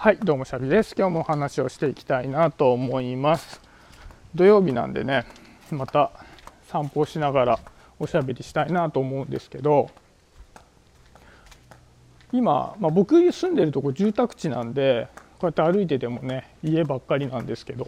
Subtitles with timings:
[0.00, 0.94] はいどうもシャビです。
[0.96, 3.60] 今日もお話をしていきたいなと思います。
[4.34, 5.26] 土曜日なんでね
[5.70, 6.10] また
[6.68, 7.58] 散歩しながら
[7.98, 9.90] おしゃべりしたいなと思うんですけど
[12.32, 15.06] 今、まあ、僕住んでるとこ住宅地なんで
[15.38, 17.86] こうやって歩いててもね家ばっかりなんですけど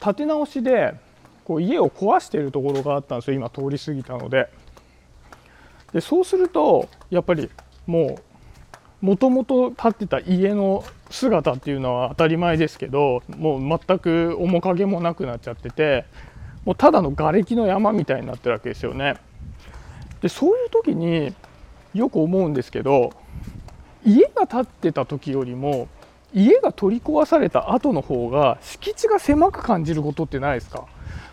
[0.00, 0.96] 建て直しで
[1.46, 3.38] こう家を壊しているところがあったんですよ。
[3.38, 4.50] 今通り過ぎたので。
[5.94, 7.48] でそうするとやっぱり
[7.86, 8.27] もう
[9.00, 16.04] もともと建ってた家の姿っていうのは当たり前ですけどもう全く面影もなくなっちゃってて
[16.64, 19.16] もうただの瓦礫の山みたいになってるわけですよね。
[20.20, 21.32] でそういう時に
[21.94, 23.12] よく思うんですけど
[24.04, 25.88] 家が建ってた時よりも
[26.34, 30.86] 家が取り壊された後の方が敷地が狭く感じることってないですか？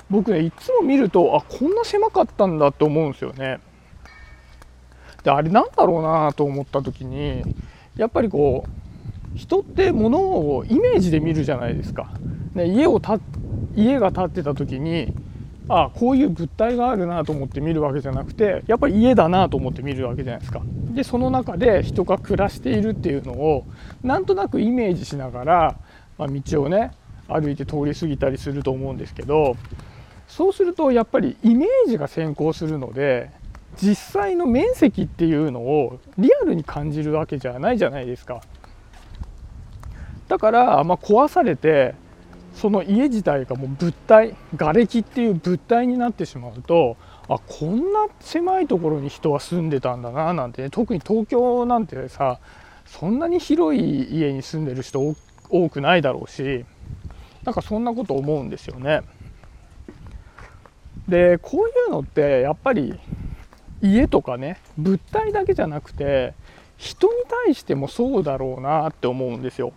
[0.09, 3.59] 僕ねいつも見るとあこんな狭かったんだって思うんですよね。
[5.25, 7.43] であれなんだろうなと思った時に
[7.97, 8.63] やっぱりこ
[9.33, 12.11] う人って物をイメージで見るじゃないですか。
[12.53, 13.19] ね、家をた
[13.75, 15.13] 家が建ってた時に
[15.67, 20.61] あこういう物体があるなと思って見るわけじゃなくてやっぱり家だなと思って見るわけじゃないですか。
[20.93, 23.65] でその中で人が暮らしているっていうのを
[24.03, 25.75] なんとなくイメージしながら、
[26.19, 26.91] まあ、道をね
[27.27, 29.57] 歩いて通り過ぎたりすると思うんですけど
[30.27, 33.31] そうするとやっぱりイメージが先行するので
[33.81, 38.41] 実際の面積っていうのをリアルに感じるわけじゃないじゃないですか。
[40.27, 41.93] だから、まあ、壊されて
[42.55, 52.39] その家自体がもう物体瓦礫っていう物体になってしまうとあこんな狭いところに人は住んでたんだななんて、ね、特に東京なんてさ
[52.85, 55.15] そんなに広い家に住んでる人
[55.49, 56.65] 多くないだろうし
[57.43, 59.01] なんかそんなこと思うんですよね。
[61.07, 62.99] でこういうのってやっぱり
[63.81, 66.33] 家とかね物体だけじゃなくて
[66.77, 67.13] 人に
[67.45, 69.73] 対してもそうだろうなって思うんですよ。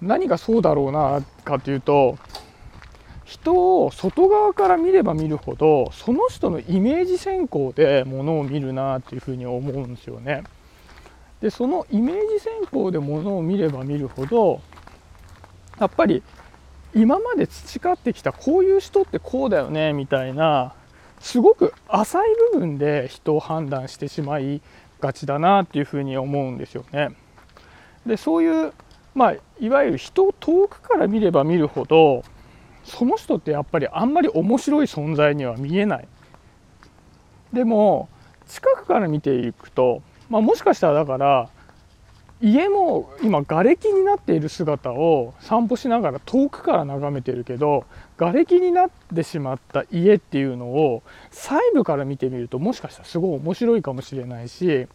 [0.00, 2.18] 何がそうだろうなかというと
[3.24, 10.42] 人を外側から見れば見るほどその人のイメージ先行でものを見るなっていうふうに思うんですよね。
[11.40, 14.60] でそのイメージ先行でものを見れば見るほど
[15.78, 16.22] やっぱり
[16.94, 20.74] 今まで培ってきたこういう人ってこうだよねみたいな
[21.22, 22.22] すごく浅い
[22.52, 24.60] 部分で人を判断してしまい
[25.00, 27.10] がちだなっていうふうに思うんですよね。
[28.04, 28.72] でそういう
[29.14, 32.24] まあ、いわゆる人を遠くから見れば見るほど
[32.84, 36.08] その人ってやっぱりあんまり面白い存在には見えない
[37.52, 38.08] でも
[38.48, 41.50] 近くから見ていくと、まあ、もしかしたらだから
[42.42, 47.84] 家も今瓦礫になっている姿を散歩しながら遠くから眺めてるけど
[48.16, 54.88] 瓦礫になってしまった家っていうのを細部から見てみるともしかしたらすごい面白いかもしれないし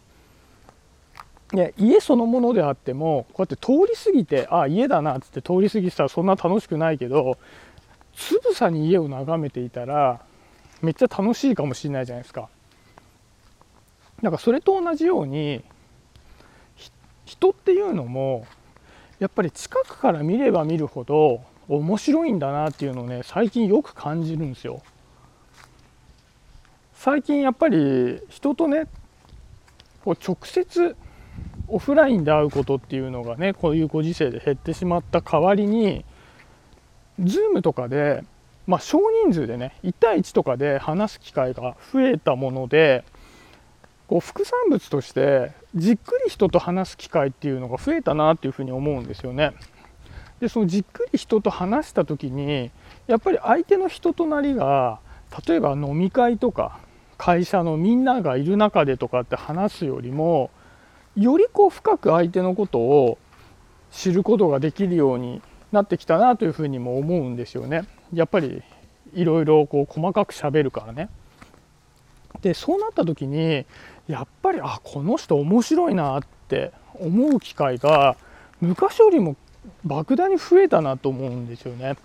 [1.52, 7.38] で家そのものであってもこうやって通り過ぎてあ家だなっつって通り過ぎてたらそんな楽しくないけど
[8.14, 10.20] つぶさに家を眺めていたら
[10.82, 12.48] めっちゃ楽しいかもしれないじゃないですか。
[14.22, 15.62] なんかそれと同じように
[17.28, 18.46] 人っていうのも
[19.18, 24.82] やっぱり近くから見れば見るほど面白いんだなっていうのをね最近よく感じるんですよ。
[26.94, 28.86] 最近やっぱり人とね
[30.04, 30.96] こう直接
[31.68, 36.04] オフラインで会うことっていうのがねこういうご時世で減ってしまった代わりに
[37.20, 38.24] Zoom とかで、
[38.66, 43.04] まあ、少人数でね1対1とかで話す機会が増えたもので
[44.08, 49.52] こう副産物としてじっくり人と話す機会っていうのが増えたなっていうふうに思うんですよね。
[50.40, 52.70] でそのじっくり人と話した時に
[53.06, 55.00] やっぱり相手の人となりが
[55.46, 56.78] 例えば飲み会とか
[57.18, 60.50] 会社のみんながいる中でとかって話すよりも
[61.16, 63.18] よりこう深く相手のことを
[63.90, 65.42] 知ることができるように
[65.72, 67.86] なってきたなというふうにも思うんですよね。
[68.12, 68.62] やっぱり
[69.12, 71.10] いろいろこう細かくしゃべるからね。
[72.42, 73.66] でそうなった時に
[74.06, 78.16] やっぱりあこの人面白いなって思う機会が
[78.60, 79.36] 昔よりも
[79.86, 81.96] 莫大に増えたなと思うんですよね。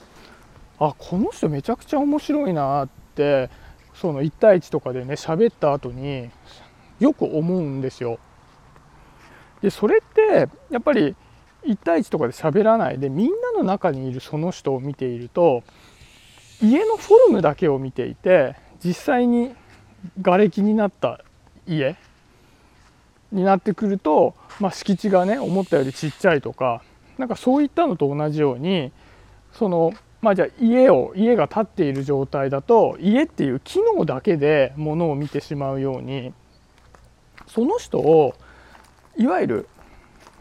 [0.80, 3.50] あこの人めちゃくちゃ面白いなって
[3.94, 6.30] その1対1とかでね喋った後に
[7.00, 8.19] よく思うんですよ。
[9.62, 11.15] でそれってやっぱり
[11.65, 15.63] 1対1とかで喋らないでみんなの中にいるその人を見ていると
[16.62, 19.56] 家のフォルムだけを見ていて実際に
[20.21, 21.21] 瓦礫になった
[21.67, 21.95] 家
[23.31, 26.81] になってくると、まあ、敷地がね思ったよりちっちゃいとか
[27.17, 28.91] なんかそういったのと同じように
[29.51, 36.33] そのまあじゃあ家を家が建っている状態だと家っていう機能だけでものを見てしまうように
[37.47, 38.35] その人を
[39.17, 39.69] いわゆる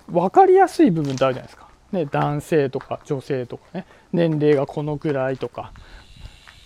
[0.08, 5.72] 分かりやすい部分ってあるじゃないですか、ね、男性とか女性とかね年齢がこのくらいとか、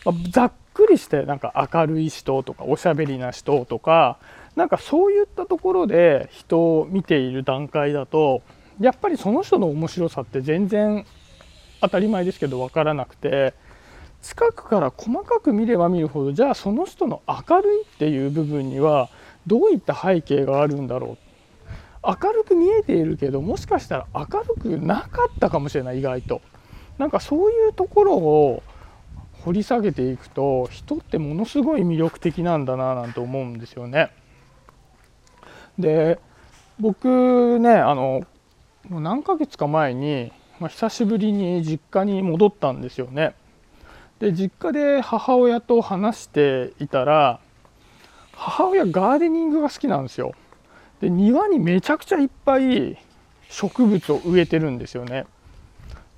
[0.05, 0.53] まあ、ざっ
[0.87, 4.19] くりしてなんか明るい人とかおしゃべりな人とか
[4.55, 8.43] なんかそういったところで人を見ている段階だと
[8.81, 11.05] やっぱりその人の面白さって全然
[11.81, 13.55] 当たり前ですけど分からなくて
[14.23, 19.09] 近くから細かく見れば見るほどじゃあその人の明るいっていう部分には
[19.47, 21.27] どういった背景があるんだろう。
[22.09, 26.41] 明るく見えているけどもしかしたら明るくなかったかもしれない意外と。
[26.99, 28.63] なんかそういうところを
[29.47, 34.11] 掘り下げていくと人ってものすごい魅力的なんだななんて思うんですよね。
[35.79, 36.19] で
[36.81, 38.27] 僕ねあの
[38.89, 43.37] もう何ヶ月か前に、まあ、久しぶりに実家に戻ったんですよね。
[44.19, 47.39] で実家で母親と話していたら
[48.33, 50.33] 母親ガーデニングが好きなんですよ。
[51.01, 52.99] で庭にめちゃくちゃいっぱい
[53.49, 55.25] 植物を植えてるんですよね。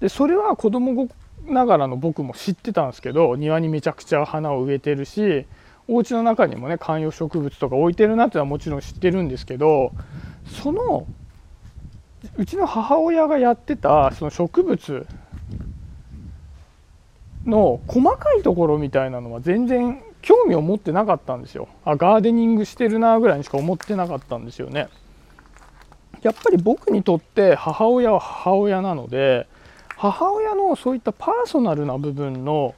[0.00, 1.08] でそれは子供
[1.48, 5.46] ながらの僕も知ってたんですけど庭にめちゃくちゃ花を植えてるし
[5.86, 9.92] お家の中にもね観葉植物とか置いてるなってのはもちろん知ってるんですけど
[10.62, 11.06] その
[12.36, 15.06] うちの母親がやってたその植物
[17.46, 21.68] の細かいところみたいなのは全然興味を持ってなかったんですよ。
[21.84, 24.88] あガーデニングしてるなぐらいにしか思ってなかったんですよね。
[26.22, 29.46] やっぱり僕にとって母親は母親なので
[29.98, 32.76] 母親のそういったパーソナルな部分の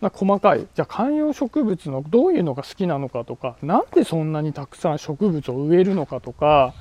[0.00, 6.72] 細かいじゃあ観葉植物のどういうのが好きなのかとか何でそんなにたくさん植物を植えるのかとか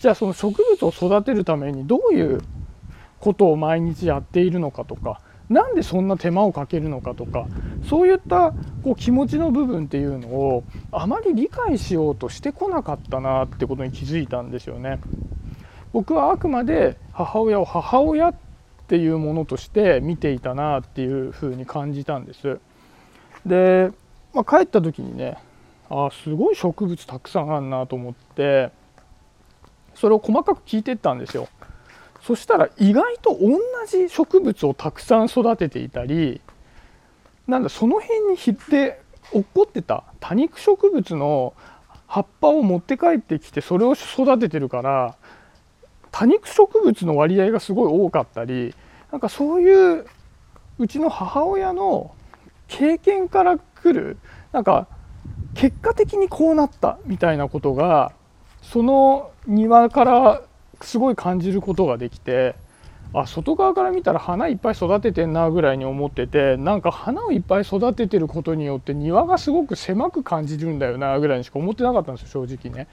[0.00, 2.40] じゃあその植物を育てるためにどういう
[3.18, 5.20] ことを毎日やっているのかとか
[5.50, 7.46] なんでそんな手間をかけるのかとか
[7.86, 8.52] そういった
[8.82, 14.98] こう気持ちの部分っていうのをあまり理解しようとしてこなかったなってことに気づいたんですよね。
[15.92, 18.32] 僕はあくまで母親を母親
[18.90, 22.58] っていうものとして見ていたなっていうふうに感じたんです。
[23.46, 23.92] で、
[24.34, 25.36] まあ、帰った時にね
[25.88, 28.72] ああすごい植物たくさんあるなと思って
[29.94, 31.46] それを細かく聞いてったんですよ。
[32.20, 36.40] そしたら意外と同じ植物をたくさん育てていたり
[37.46, 39.00] なんだその辺にひって
[39.32, 41.54] 落っこってた多肉植物の
[42.08, 45.14] 葉っぱを持って帰ってきてそれを育ててるから
[46.10, 48.74] 多肉植物の割合がすごい多かったり
[49.10, 50.06] なんかそういう
[50.78, 52.14] うちの母親の
[52.68, 54.16] 経験からくる
[54.52, 54.86] なんか
[55.54, 58.12] 結果的にこうなったみたいなことが
[58.62, 60.42] その庭から
[60.80, 62.54] すごい感じることができて
[63.12, 72.88] あ外側から見たら花いっぱい育ててんなぐらいに思っててなんか花をいっぱい育ててることによって庭がすごく狭く感じるんだよなぐらいにしか思ってなかったんですよ正直ね。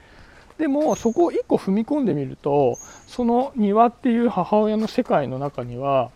[0.58, 6.10] でもそこを1個踏み込んでみるとその庭っていう母親の世界の中には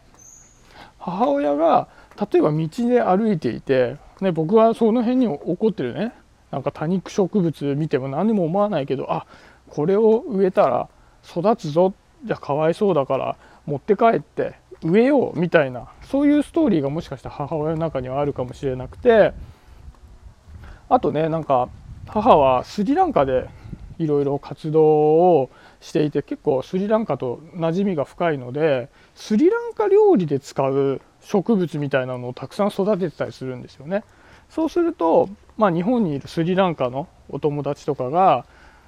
[0.98, 1.88] 母親が
[2.32, 6.12] 例えば道で歩いていて、ね、僕はその辺に起こってるね。
[6.50, 9.26] なんか多肉植物見ても何も思わないけどあ
[9.70, 10.88] これを植えたら
[11.24, 11.94] 育つぞ。
[12.24, 13.36] じゃかわいそうだから
[13.66, 14.54] 持って帰って
[14.84, 19.32] 植えようみたいなそういうストーリーがもしかしたら母親の中にはあるかもしれなくて。
[20.88, 21.70] あとねなんか
[22.06, 23.48] 母はスリランカで
[24.02, 25.50] いろいろ活動を
[25.80, 34.04] していて結構スリランカと馴染みが深いのでスリランカ料理で使う植物みたいなのをたくさん育ててたりするんですよね。
[34.50, 38.44] そうすると、まあ、日本にいるスリランカのお友達とかが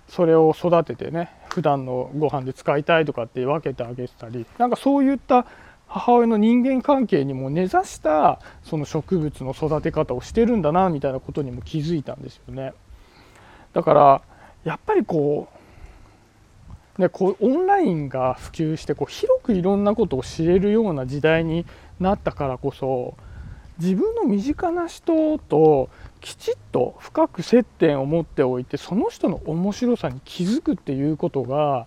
[0.08, 5.46] それを育ててね普段のご飯で使いたいとかって分けてあげてたりなんかそういった
[5.86, 12.74] 母親の人間関係にも根ざしたその植物の育て方をしてるんだなみたいなことにも気づいたんですよね。
[13.72, 14.22] だから
[14.64, 15.54] やっぱりこう
[16.98, 21.66] ね、こうオンラインが普及してこう広くいろんなことを知れるような時代に
[21.98, 23.16] なったからこそ
[23.78, 25.90] 自分の身近な人と
[26.20, 31.86] きちっと深く接点を持っておいてその人の面白さに気づくっていうことが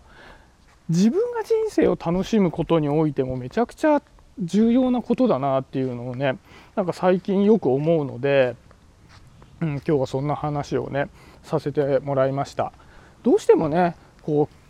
[0.90, 4.02] 自分が人生を楽しむことにおいてもめちゃくちゃ
[4.40, 6.38] 重要なことだなっていうのをね
[6.76, 8.58] なんか最近よく思うので、
[9.62, 11.10] うん、今日はそんな話をね
[11.48, 12.72] させてもらいました
[13.24, 14.68] どうしてもねこう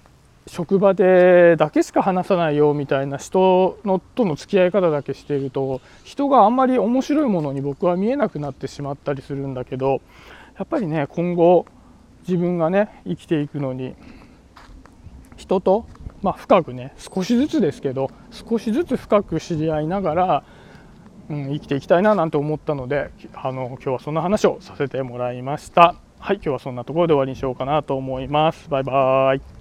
[0.50, 10.02] 職場でだけしか話さないよみたいな人のとの付き合い方だけしていると人があんまり面白いものに僕は見えなくなってしまったりするんだけど
[10.58, 11.66] やっぱりね今後
[12.28, 13.96] 自分がね生きていくのに
[15.36, 15.86] 人と、
[16.22, 20.44] まあ、深くね少しずつですけど少しずつ深く知り合いながら、
[21.30, 26.07] うん、生きていきたいななんて思ったのであの今日はそんな話をさせてもらいました。
[26.28, 28.70] はい今日はそんなところで終わりにしようかなと思います。
[28.70, 29.57] バイバーイ